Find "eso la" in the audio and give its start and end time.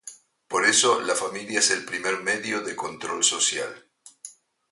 0.65-1.13